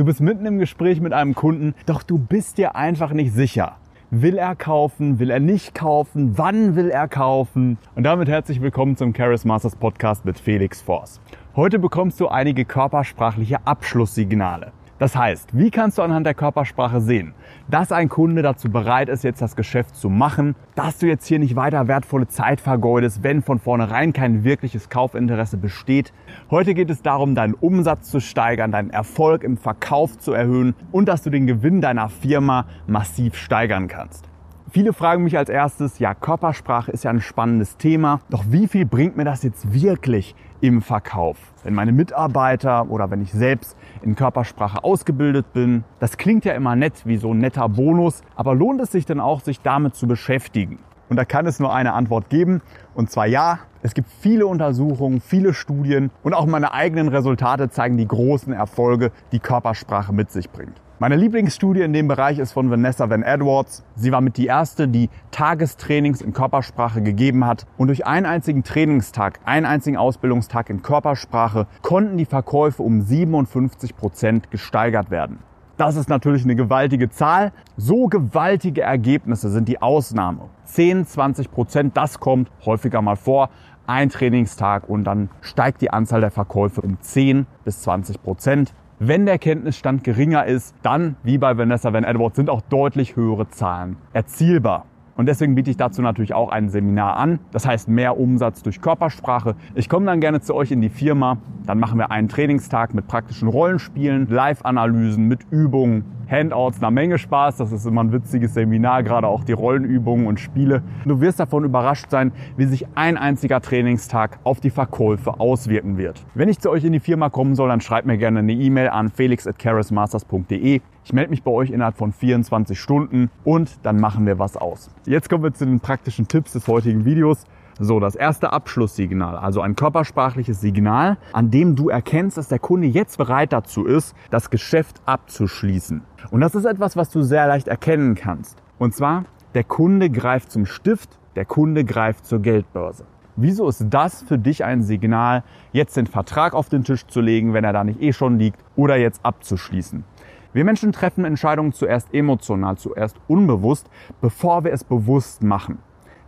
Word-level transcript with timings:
Du 0.00 0.06
bist 0.06 0.22
mitten 0.22 0.46
im 0.46 0.58
Gespräch 0.58 0.98
mit 0.98 1.12
einem 1.12 1.34
Kunden, 1.34 1.74
doch 1.84 2.02
du 2.02 2.16
bist 2.16 2.56
dir 2.56 2.74
einfach 2.74 3.12
nicht 3.12 3.34
sicher. 3.34 3.76
Will 4.10 4.38
er 4.38 4.56
kaufen? 4.56 5.18
Will 5.18 5.28
er 5.28 5.40
nicht 5.40 5.74
kaufen? 5.74 6.38
Wann 6.38 6.74
will 6.74 6.88
er 6.88 7.06
kaufen? 7.06 7.76
Und 7.96 8.04
damit 8.04 8.26
herzlich 8.26 8.62
willkommen 8.62 8.96
zum 8.96 9.14
Charis 9.14 9.44
Masters 9.44 9.76
Podcast 9.76 10.24
mit 10.24 10.40
Felix 10.40 10.80
Force. 10.80 11.20
Heute 11.54 11.78
bekommst 11.78 12.18
du 12.18 12.28
einige 12.28 12.64
körpersprachliche 12.64 13.66
Abschlusssignale. 13.66 14.72
Das 15.00 15.16
heißt, 15.16 15.56
wie 15.56 15.70
kannst 15.70 15.96
du 15.96 16.02
anhand 16.02 16.26
der 16.26 16.34
Körpersprache 16.34 17.00
sehen, 17.00 17.32
dass 17.68 17.90
ein 17.90 18.10
Kunde 18.10 18.42
dazu 18.42 18.70
bereit 18.70 19.08
ist, 19.08 19.24
jetzt 19.24 19.40
das 19.40 19.56
Geschäft 19.56 19.96
zu 19.96 20.10
machen, 20.10 20.54
dass 20.74 20.98
du 20.98 21.06
jetzt 21.06 21.26
hier 21.26 21.38
nicht 21.38 21.56
weiter 21.56 21.88
wertvolle 21.88 22.28
Zeit 22.28 22.60
vergeudest, 22.60 23.22
wenn 23.22 23.40
von 23.40 23.58
vornherein 23.58 24.12
kein 24.12 24.44
wirkliches 24.44 24.90
Kaufinteresse 24.90 25.56
besteht. 25.56 26.12
Heute 26.50 26.74
geht 26.74 26.90
es 26.90 27.00
darum, 27.00 27.34
deinen 27.34 27.54
Umsatz 27.54 28.10
zu 28.10 28.20
steigern, 28.20 28.72
deinen 28.72 28.90
Erfolg 28.90 29.42
im 29.42 29.56
Verkauf 29.56 30.18
zu 30.18 30.34
erhöhen 30.34 30.74
und 30.92 31.08
dass 31.08 31.22
du 31.22 31.30
den 31.30 31.46
Gewinn 31.46 31.80
deiner 31.80 32.10
Firma 32.10 32.66
massiv 32.86 33.36
steigern 33.36 33.88
kannst. 33.88 34.26
Viele 34.70 34.92
fragen 34.92 35.24
mich 35.24 35.38
als 35.38 35.48
erstes, 35.48 35.98
ja, 35.98 36.14
Körpersprache 36.14 36.92
ist 36.92 37.04
ja 37.04 37.10
ein 37.10 37.22
spannendes 37.22 37.78
Thema, 37.78 38.20
doch 38.28 38.44
wie 38.50 38.68
viel 38.68 38.84
bringt 38.84 39.16
mir 39.16 39.24
das 39.24 39.42
jetzt 39.42 39.72
wirklich 39.72 40.36
im 40.60 40.82
Verkauf? 40.82 41.38
Wenn 41.62 41.74
meine 41.74 41.92
Mitarbeiter 41.92 42.90
oder 42.90 43.10
wenn 43.10 43.22
ich 43.22 43.32
selbst 43.32 43.76
in 44.02 44.14
Körpersprache 44.14 44.84
ausgebildet 44.84 45.52
bin, 45.52 45.84
das 45.98 46.16
klingt 46.16 46.44
ja 46.44 46.52
immer 46.52 46.76
nett 46.76 47.06
wie 47.06 47.16
so 47.16 47.32
ein 47.32 47.38
netter 47.38 47.68
Bonus, 47.68 48.22
aber 48.36 48.54
lohnt 48.54 48.80
es 48.80 48.92
sich 48.92 49.06
denn 49.06 49.20
auch, 49.20 49.40
sich 49.40 49.60
damit 49.60 49.94
zu 49.94 50.06
beschäftigen? 50.06 50.78
Und 51.08 51.16
da 51.16 51.24
kann 51.24 51.46
es 51.46 51.58
nur 51.58 51.74
eine 51.74 51.92
Antwort 51.92 52.30
geben, 52.30 52.62
und 52.94 53.10
zwar 53.10 53.26
ja. 53.26 53.60
Es 53.82 53.94
gibt 53.94 54.08
viele 54.20 54.46
Untersuchungen, 54.46 55.20
viele 55.20 55.54
Studien 55.54 56.10
und 56.22 56.34
auch 56.34 56.46
meine 56.46 56.74
eigenen 56.74 57.08
Resultate 57.08 57.70
zeigen 57.70 57.96
die 57.96 58.06
großen 58.06 58.52
Erfolge, 58.52 59.10
die 59.32 59.40
Körpersprache 59.40 60.12
mit 60.12 60.30
sich 60.30 60.50
bringt. 60.50 60.80
Meine 61.02 61.16
Lieblingsstudie 61.16 61.80
in 61.80 61.94
dem 61.94 62.08
Bereich 62.08 62.38
ist 62.38 62.52
von 62.52 62.70
Vanessa 62.70 63.08
Van 63.08 63.22
Edwards. 63.22 63.82
Sie 63.96 64.12
war 64.12 64.20
mit 64.20 64.36
die 64.36 64.44
erste, 64.44 64.86
die 64.86 65.08
Tagestrainings 65.30 66.20
in 66.20 66.34
Körpersprache 66.34 67.00
gegeben 67.00 67.46
hat. 67.46 67.66
Und 67.78 67.86
durch 67.86 68.06
einen 68.06 68.26
einzigen 68.26 68.64
Trainingstag, 68.64 69.40
einen 69.46 69.64
einzigen 69.64 69.96
Ausbildungstag 69.96 70.68
in 70.68 70.82
Körpersprache 70.82 71.66
konnten 71.80 72.18
die 72.18 72.26
Verkäufe 72.26 72.82
um 72.82 73.00
57 73.00 73.96
Prozent 73.96 74.50
gesteigert 74.50 75.10
werden. 75.10 75.38
Das 75.78 75.96
ist 75.96 76.10
natürlich 76.10 76.44
eine 76.44 76.54
gewaltige 76.54 77.08
Zahl. 77.08 77.52
So 77.78 78.08
gewaltige 78.08 78.82
Ergebnisse 78.82 79.48
sind 79.48 79.68
die 79.68 79.80
Ausnahme. 79.80 80.50
10, 80.66 81.06
20 81.06 81.50
Prozent, 81.50 81.96
das 81.96 82.20
kommt 82.20 82.50
häufiger 82.66 83.00
mal 83.00 83.16
vor. 83.16 83.48
Ein 83.86 84.10
Trainingstag 84.10 84.86
und 84.86 85.04
dann 85.04 85.30
steigt 85.40 85.80
die 85.80 85.90
Anzahl 85.90 86.20
der 86.20 86.30
Verkäufe 86.30 86.82
um 86.82 87.00
10 87.00 87.46
bis 87.64 87.80
20 87.80 88.22
Prozent. 88.22 88.74
Wenn 89.02 89.24
der 89.24 89.38
Kenntnisstand 89.38 90.04
geringer 90.04 90.44
ist, 90.44 90.74
dann, 90.82 91.16
wie 91.22 91.38
bei 91.38 91.56
Vanessa 91.56 91.90
Van 91.94 92.04
Edwards, 92.04 92.36
sind 92.36 92.50
auch 92.50 92.60
deutlich 92.60 93.16
höhere 93.16 93.48
Zahlen 93.48 93.96
erzielbar. 94.12 94.84
Und 95.16 95.24
deswegen 95.24 95.54
biete 95.54 95.70
ich 95.70 95.78
dazu 95.78 96.02
natürlich 96.02 96.34
auch 96.34 96.50
ein 96.50 96.68
Seminar 96.68 97.16
an. 97.16 97.38
Das 97.50 97.66
heißt 97.66 97.88
mehr 97.88 98.20
Umsatz 98.20 98.62
durch 98.62 98.82
Körpersprache. 98.82 99.56
Ich 99.74 99.88
komme 99.88 100.04
dann 100.04 100.20
gerne 100.20 100.42
zu 100.42 100.54
euch 100.54 100.70
in 100.70 100.82
die 100.82 100.90
Firma. 100.90 101.38
Dann 101.64 101.80
machen 101.80 101.98
wir 101.98 102.10
einen 102.10 102.28
Trainingstag 102.28 102.92
mit 102.92 103.06
praktischen 103.06 103.48
Rollenspielen, 103.48 104.26
Live-Analysen, 104.28 105.26
mit 105.26 105.46
Übungen, 105.50 106.04
Handouts, 106.30 106.82
eine 106.82 106.90
Menge 106.90 107.18
Spaß. 107.18 107.56
Das 107.56 107.72
ist 107.72 107.86
immer 107.86 108.04
ein 108.04 108.12
witziges 108.12 108.54
Seminar, 108.54 109.02
gerade 109.02 109.26
auch 109.26 109.44
die 109.44 109.52
Rollenübungen 109.52 110.26
und 110.26 110.38
Spiele. 110.38 110.82
Du 111.04 111.20
wirst 111.20 111.40
davon 111.40 111.64
überrascht 111.64 112.10
sein, 112.10 112.32
wie 112.56 112.66
sich 112.66 112.86
ein 112.94 113.16
einziger 113.16 113.60
Trainingstag 113.60 114.38
auf 114.44 114.60
die 114.60 114.70
Verkäufe 114.70 115.40
auswirken 115.40 115.98
wird. 115.98 116.24
Wenn 116.34 116.48
ich 116.48 116.60
zu 116.60 116.70
euch 116.70 116.84
in 116.84 116.92
die 116.92 117.00
Firma 117.00 117.30
kommen 117.30 117.54
soll, 117.54 117.68
dann 117.68 117.80
schreibt 117.80 118.06
mir 118.06 118.18
gerne 118.18 118.38
eine 118.38 118.52
E-Mail 118.52 118.88
an 118.90 119.10
felix.charismasters.de. 119.10 120.80
Ich 121.04 121.12
melde 121.12 121.30
mich 121.30 121.42
bei 121.42 121.50
euch 121.50 121.70
innerhalb 121.70 121.96
von 121.96 122.12
24 122.12 122.78
Stunden 122.78 123.30
und 123.42 123.84
dann 123.84 123.98
machen 123.98 124.26
wir 124.26 124.38
was 124.38 124.56
aus. 124.56 124.90
Jetzt 125.06 125.28
kommen 125.28 125.42
wir 125.42 125.52
zu 125.52 125.64
den 125.64 125.80
praktischen 125.80 126.28
Tipps 126.28 126.52
des 126.52 126.68
heutigen 126.68 127.04
Videos. 127.04 127.44
So, 127.82 127.98
das 127.98 128.14
erste 128.14 128.52
Abschlusssignal, 128.52 129.36
also 129.36 129.62
ein 129.62 129.74
körpersprachliches 129.74 130.60
Signal, 130.60 131.16
an 131.32 131.50
dem 131.50 131.76
du 131.76 131.88
erkennst, 131.88 132.36
dass 132.36 132.48
der 132.48 132.58
Kunde 132.58 132.86
jetzt 132.86 133.16
bereit 133.16 133.54
dazu 133.54 133.86
ist, 133.86 134.14
das 134.28 134.50
Geschäft 134.50 135.00
abzuschließen. 135.06 136.02
Und 136.30 136.42
das 136.42 136.54
ist 136.54 136.66
etwas, 136.66 136.98
was 136.98 137.08
du 137.08 137.22
sehr 137.22 137.46
leicht 137.46 137.68
erkennen 137.68 138.16
kannst. 138.16 138.62
Und 138.78 138.94
zwar, 138.94 139.24
der 139.54 139.64
Kunde 139.64 140.10
greift 140.10 140.52
zum 140.52 140.66
Stift, 140.66 141.18
der 141.36 141.46
Kunde 141.46 141.86
greift 141.86 142.26
zur 142.26 142.40
Geldbörse. 142.40 143.06
Wieso 143.36 143.66
ist 143.66 143.86
das 143.88 144.24
für 144.24 144.36
dich 144.36 144.62
ein 144.62 144.82
Signal, 144.82 145.42
jetzt 145.72 145.96
den 145.96 146.06
Vertrag 146.06 146.52
auf 146.52 146.68
den 146.68 146.84
Tisch 146.84 147.06
zu 147.06 147.22
legen, 147.22 147.54
wenn 147.54 147.64
er 147.64 147.72
da 147.72 147.82
nicht 147.82 148.02
eh 148.02 148.12
schon 148.12 148.38
liegt, 148.38 148.62
oder 148.76 148.98
jetzt 148.98 149.24
abzuschließen? 149.24 150.04
Wir 150.52 150.66
Menschen 150.66 150.92
treffen 150.92 151.24
Entscheidungen 151.24 151.72
zuerst 151.72 152.12
emotional, 152.12 152.76
zuerst 152.76 153.16
unbewusst, 153.26 153.88
bevor 154.20 154.64
wir 154.64 154.72
es 154.74 154.84
bewusst 154.84 155.42
machen. 155.42 155.78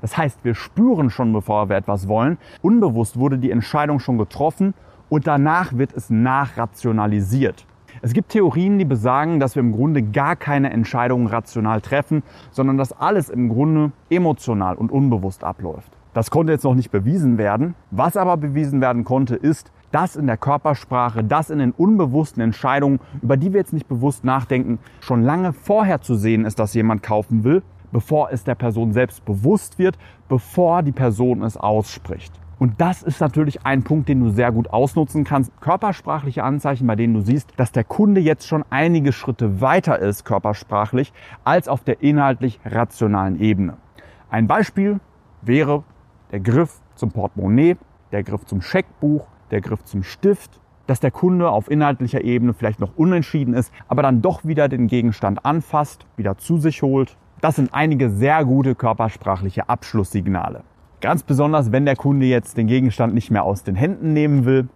Das 0.03 0.19
heißt, 0.19 0.45
wir 0.45 0.55
spüren 0.55 1.11
schon, 1.11 1.33
bevor 1.33 1.69
wir 1.69 1.77
etwas 1.77 2.09
wollen. 2.09 2.37
Unbewusst 2.61 3.19
wurde 3.19 3.39
die 3.39 3.53
Entscheidung 3.53 4.01
schon 4.01 4.19
getroffen 4.19 4.75
und 5.09 5.27
danach 5.27 5.73
wird 5.79 5.93
es 5.95 6.11
nachrationalisiert. 6.11 7.65
Es 8.03 8.13
gibt 8.13 8.31
Theorien, 8.31 8.79
die 8.79 8.85
besagen, 8.85 9.39
dass 9.39 9.55
wir 9.55 9.61
im 9.61 9.73
Grunde 9.73 10.03
gar 10.03 10.35
keine 10.35 10.71
Entscheidungen 10.71 11.29
rational 11.29 11.81
treffen, 11.81 12.25
sondern 12.51 12.79
dass 12.79 12.93
alles 12.93 13.31
im 13.31 13.49
Grunde 13.49 13.93
emotional 14.11 14.75
und 14.75 14.91
unbewusst 14.91 15.45
abläuft. 15.45 15.93
Das 16.15 16.31
konnte 16.31 16.53
jetzt 16.53 16.65
noch 16.65 16.75
nicht 16.75 16.91
bewiesen 16.91 17.39
werden. 17.39 17.75
Was 17.91 18.17
aber 18.17 18.37
bewiesen 18.37 18.81
werden 18.81 19.05
konnte, 19.05 19.37
ist, 19.37 19.71
dass 19.93 20.17
in 20.17 20.27
der 20.27 20.37
Körpersprache, 20.37 21.23
dass 21.23 21.49
in 21.49 21.61
den 21.61 21.71
unbewussten 21.71 22.43
Entscheidungen, 22.43 22.99
über 23.23 23.37
die 23.37 23.53
wir 23.53 23.61
jetzt 23.61 23.73
nicht 23.73 23.89
bewusst 23.89 24.25
nachdenken, 24.25 24.79
schon 25.01 25.23
lange 25.23 25.53
vorher 25.53 26.01
zu 26.01 26.17
sehen 26.17 26.45
ist, 26.45 26.59
dass 26.59 26.75
jemand 26.75 27.03
kaufen 27.03 27.45
will 27.45 27.63
bevor 27.93 28.33
es 28.33 28.45
der 28.45 28.55
Person 28.55 28.93
selbst 28.93 29.25
bewusst 29.25 29.79
wird, 29.79 29.99
bevor 30.29 30.83
die 30.83 30.93
Person 30.93 31.43
es 31.43 31.57
ausspricht. 31.57 32.33
Und 32.59 32.81
das 32.81 33.03
ist 33.03 33.21
natürlich 33.21 33.67
ein 33.67 33.83
Punkt, 33.83 34.09
den 34.09 34.21
du 34.21 34.31
sehr 34.31 34.53
gut 34.53 34.71
ausnutzen 34.71 35.25
kannst. 35.25 35.51
Körpersprachliche 35.61 36.45
Anzeichen, 36.45 36.87
bei 36.87 36.95
denen 36.95 37.13
du 37.13 37.21
siehst, 37.21 37.53
dass 37.57 37.73
der 37.73 37.83
Kunde 37.83 38.21
jetzt 38.21 38.47
schon 38.47 38.65
einige 38.71 39.13
Schritte 39.13 39.61
weiter 39.61 39.99
ist, 39.99 40.25
körpersprachlich, 40.25 41.13
als 41.43 41.67
auf 41.67 41.83
der 41.83 42.03
inhaltlich 42.03 42.61
rationalen 42.65 43.41
Ebene. 43.41 43.79
Ein 44.31 44.47
Beispiel 44.47 45.01
wäre 45.41 45.83
der 46.31 46.39
Griff 46.39 46.81
zum 46.95 47.11
Portemonnaie, 47.11 47.77
der 48.13 48.23
Griff 48.23 48.45
zum 48.47 48.63
Scheckbuch, 48.63 49.27
der 49.51 49.61
Griff 49.61 49.83
zum 49.83 50.05
Stift, 50.05 50.61
dass 50.87 51.01
der 51.01 51.11
Kunde 51.11 51.51
auf 51.51 51.71
inhaltlicher 51.71 52.23
Ebene 52.23 52.55
vielleicht 52.55 52.79
noch 52.79 52.97
unentschieden 52.97 53.55
ist, 53.55 53.73
aber 53.89 54.03
dann 54.03 54.23
doch 54.23 54.45
wieder 54.45 54.69
den 54.69 54.87
Gegenstand 54.87 55.45
anfasst, 55.45 56.07
wieder 56.17 56.39
zu 56.39 56.59
sich 56.59 56.83
holt, 56.83 57.17
das 57.43 57.57
sind 57.57 57.75
einige 57.75 58.09
sehr 58.09 58.45
gute 58.45 58.77
körpersprachliche 58.77 59.69
Abschlusssignale. 59.69 60.63
Ganz 61.01 61.25
besonders, 61.25 61.73
wenn 61.73 61.85
der 61.85 61.97
Kunde 61.97 62.25
jetzt 62.25 62.57
den 62.57 62.69
Gegenstand 62.69 63.15
nicht 63.15 63.33
mehr 63.33 63.43
aus 63.43 63.65
den 63.65 63.75
Händen 63.75 64.13
nehmen 64.13 64.45
will. 64.45 64.69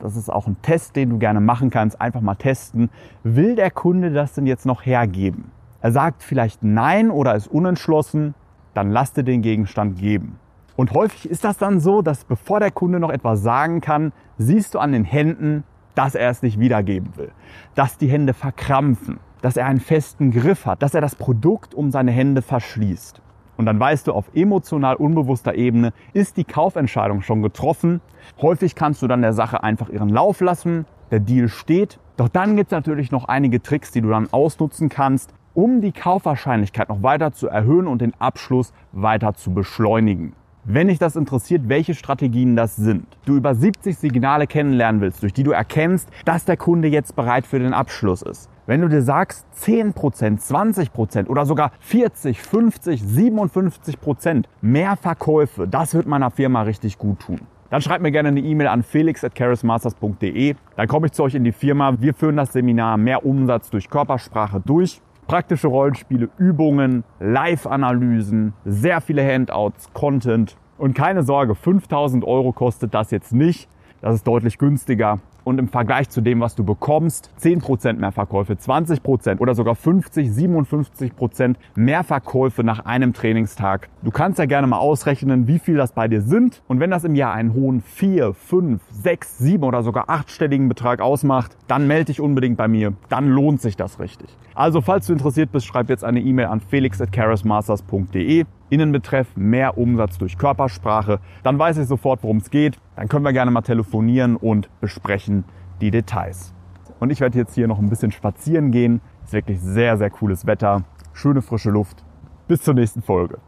Das 0.00 0.16
ist 0.16 0.30
auch 0.30 0.46
ein 0.46 0.56
Test, 0.62 0.96
den 0.96 1.10
du 1.10 1.18
gerne 1.18 1.40
machen 1.40 1.68
kannst. 1.68 2.00
Einfach 2.00 2.22
mal 2.22 2.34
testen. 2.34 2.88
Will 3.24 3.56
der 3.56 3.70
Kunde 3.70 4.10
das 4.10 4.32
denn 4.32 4.46
jetzt 4.46 4.64
noch 4.64 4.86
hergeben? 4.86 5.50
Er 5.82 5.92
sagt 5.92 6.22
vielleicht 6.22 6.62
Nein 6.62 7.10
oder 7.10 7.34
ist 7.34 7.46
unentschlossen. 7.46 8.34
Dann 8.72 8.90
lass 8.90 9.12
dir 9.12 9.22
den 9.22 9.42
Gegenstand 9.42 9.98
geben. 9.98 10.38
Und 10.76 10.92
häufig 10.92 11.28
ist 11.28 11.44
das 11.44 11.58
dann 11.58 11.78
so, 11.78 12.00
dass 12.00 12.24
bevor 12.24 12.58
der 12.58 12.70
Kunde 12.70 13.00
noch 13.00 13.10
etwas 13.10 13.42
sagen 13.42 13.82
kann, 13.82 14.12
siehst 14.38 14.74
du 14.74 14.78
an 14.78 14.92
den 14.92 15.04
Händen, 15.04 15.62
dass 15.94 16.14
er 16.14 16.30
es 16.30 16.40
nicht 16.40 16.58
wiedergeben 16.58 17.10
will. 17.16 17.32
Dass 17.74 17.98
die 17.98 18.08
Hände 18.08 18.32
verkrampfen 18.32 19.18
dass 19.44 19.58
er 19.58 19.66
einen 19.66 19.80
festen 19.80 20.30
Griff 20.30 20.64
hat, 20.64 20.82
dass 20.82 20.94
er 20.94 21.02
das 21.02 21.16
Produkt 21.16 21.74
um 21.74 21.90
seine 21.90 22.12
Hände 22.12 22.40
verschließt. 22.40 23.20
Und 23.58 23.66
dann 23.66 23.78
weißt 23.78 24.06
du, 24.06 24.12
auf 24.14 24.30
emotional 24.32 24.96
unbewusster 24.96 25.54
Ebene 25.54 25.92
ist 26.14 26.38
die 26.38 26.44
Kaufentscheidung 26.44 27.20
schon 27.20 27.42
getroffen. 27.42 28.00
Häufig 28.40 28.74
kannst 28.74 29.02
du 29.02 29.06
dann 29.06 29.20
der 29.20 29.34
Sache 29.34 29.62
einfach 29.62 29.90
ihren 29.90 30.08
Lauf 30.08 30.40
lassen, 30.40 30.86
der 31.10 31.20
Deal 31.20 31.48
steht. 31.48 31.98
Doch 32.16 32.30
dann 32.30 32.56
gibt 32.56 32.72
es 32.72 32.74
natürlich 32.74 33.10
noch 33.10 33.26
einige 33.26 33.60
Tricks, 33.60 33.92
die 33.92 34.00
du 34.00 34.08
dann 34.08 34.32
ausnutzen 34.32 34.88
kannst, 34.88 35.34
um 35.52 35.82
die 35.82 35.92
Kaufwahrscheinlichkeit 35.92 36.88
noch 36.88 37.02
weiter 37.02 37.32
zu 37.32 37.46
erhöhen 37.46 37.86
und 37.86 38.00
den 38.00 38.14
Abschluss 38.18 38.72
weiter 38.92 39.34
zu 39.34 39.52
beschleunigen. 39.52 40.32
Wenn 40.66 40.88
dich 40.88 40.98
das 40.98 41.14
interessiert, 41.14 41.68
welche 41.68 41.92
Strategien 41.92 42.56
das 42.56 42.74
sind, 42.74 43.04
du 43.26 43.36
über 43.36 43.54
70 43.54 43.98
Signale 43.98 44.46
kennenlernen 44.46 45.02
willst, 45.02 45.22
durch 45.22 45.34
die 45.34 45.42
du 45.42 45.50
erkennst, 45.50 46.08
dass 46.24 46.46
der 46.46 46.56
Kunde 46.56 46.88
jetzt 46.88 47.14
bereit 47.14 47.46
für 47.46 47.58
den 47.58 47.74
Abschluss 47.74 48.22
ist. 48.22 48.48
Wenn 48.64 48.80
du 48.80 48.88
dir 48.88 49.02
sagst, 49.02 49.44
10%, 49.60 49.92
20% 50.40 51.26
oder 51.26 51.44
sogar 51.44 51.72
40, 51.80 52.40
50, 52.40 53.02
57% 53.02 54.44
mehr 54.62 54.96
Verkäufe, 54.96 55.68
das 55.68 55.92
wird 55.92 56.06
meiner 56.06 56.30
Firma 56.30 56.62
richtig 56.62 56.96
gut 56.96 57.20
tun. 57.20 57.42
Dann 57.68 57.82
schreibt 57.82 58.02
mir 58.02 58.10
gerne 58.10 58.30
eine 58.30 58.40
E-Mail 58.40 58.68
an 58.68 58.82
felix.charismasters.de. 58.82 60.54
Dann 60.76 60.88
komme 60.88 61.08
ich 61.08 61.12
zu 61.12 61.24
euch 61.24 61.34
in 61.34 61.44
die 61.44 61.52
Firma. 61.52 62.00
Wir 62.00 62.14
führen 62.14 62.38
das 62.38 62.54
Seminar 62.54 62.96
Mehr 62.96 63.26
Umsatz 63.26 63.68
durch 63.68 63.90
Körpersprache 63.90 64.62
durch 64.64 65.02
praktische 65.26 65.68
Rollenspiele, 65.68 66.28
Übungen, 66.38 67.04
Live-Analysen, 67.20 68.52
sehr 68.64 69.00
viele 69.00 69.26
Handouts, 69.26 69.92
Content. 69.92 70.56
Und 70.78 70.94
keine 70.94 71.22
Sorge, 71.22 71.54
5000 71.54 72.24
Euro 72.24 72.52
kostet 72.52 72.94
das 72.94 73.10
jetzt 73.10 73.32
nicht. 73.32 73.68
Das 74.00 74.14
ist 74.16 74.26
deutlich 74.26 74.58
günstiger. 74.58 75.20
Und 75.44 75.58
im 75.58 75.68
Vergleich 75.68 76.08
zu 76.08 76.20
dem, 76.20 76.40
was 76.40 76.54
du 76.54 76.64
bekommst, 76.64 77.30
10% 77.40 77.94
mehr 77.94 78.12
Verkäufe, 78.12 78.54
20% 78.54 79.38
oder 79.38 79.54
sogar 79.54 79.74
50, 79.74 80.28
57% 80.28 81.56
mehr 81.74 82.02
Verkäufe 82.02 82.64
nach 82.64 82.84
einem 82.84 83.12
Trainingstag. 83.12 83.88
Du 84.02 84.10
kannst 84.10 84.38
ja 84.38 84.46
gerne 84.46 84.66
mal 84.66 84.78
ausrechnen, 84.78 85.46
wie 85.46 85.58
viel 85.58 85.76
das 85.76 85.92
bei 85.92 86.08
dir 86.08 86.22
sind 86.22 86.62
und 86.66 86.80
wenn 86.80 86.90
das 86.90 87.04
im 87.04 87.14
Jahr 87.14 87.34
einen 87.34 87.54
hohen 87.54 87.80
4, 87.80 88.34
5, 88.34 88.82
6, 88.90 89.38
7 89.38 89.62
oder 89.64 89.82
sogar 89.82 90.08
8-stelligen 90.08 90.68
Betrag 90.68 91.00
ausmacht, 91.00 91.56
dann 91.66 91.86
melde 91.86 92.06
dich 92.06 92.20
unbedingt 92.20 92.56
bei 92.56 92.68
mir, 92.68 92.94
dann 93.08 93.28
lohnt 93.28 93.60
sich 93.60 93.76
das 93.76 94.00
richtig. 94.00 94.36
Also 94.54 94.80
falls 94.80 95.06
du 95.06 95.12
interessiert 95.12 95.52
bist, 95.52 95.66
schreib 95.66 95.88
jetzt 95.88 96.04
eine 96.04 96.20
E-Mail 96.20 96.46
an 96.46 96.60
felix@charismasters.de. 96.60 98.44
Innenbetreff 98.74 99.36
mehr 99.36 99.78
Umsatz 99.78 100.18
durch 100.18 100.36
Körpersprache. 100.36 101.20
Dann 101.44 101.58
weiß 101.58 101.78
ich 101.78 101.86
sofort, 101.86 102.22
worum 102.22 102.38
es 102.38 102.50
geht. 102.50 102.78
Dann 102.96 103.08
können 103.08 103.24
wir 103.24 103.32
gerne 103.32 103.50
mal 103.52 103.62
telefonieren 103.62 104.36
und 104.36 104.68
besprechen 104.80 105.44
die 105.80 105.92
Details. 105.92 106.52
Und 106.98 107.10
ich 107.10 107.20
werde 107.20 107.38
jetzt 107.38 107.54
hier 107.54 107.68
noch 107.68 107.78
ein 107.78 107.88
bisschen 107.88 108.10
spazieren 108.10 108.72
gehen. 108.72 109.00
Ist 109.22 109.32
wirklich 109.32 109.60
sehr, 109.60 109.96
sehr 109.96 110.10
cooles 110.10 110.46
Wetter. 110.46 110.82
Schöne 111.12 111.40
frische 111.40 111.70
Luft. 111.70 112.04
Bis 112.48 112.62
zur 112.62 112.74
nächsten 112.74 113.02
Folge. 113.02 113.38